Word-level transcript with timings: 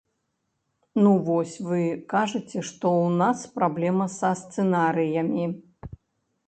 Ну 1.01 1.11
вось 1.27 1.53
вы 1.67 1.81
кажаце, 2.13 2.59
што 2.71 2.85
ў 3.03 3.07
нас 3.21 3.39
праблема 3.59 4.05
са 4.19 4.31
сцэнарыямі. 4.43 5.45